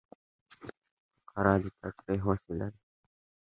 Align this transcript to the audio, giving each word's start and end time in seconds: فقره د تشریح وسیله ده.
فقره 1.27 1.53
د 1.63 1.65
تشریح 1.81 2.21
وسیله 2.31 2.67
ده. 2.73 2.79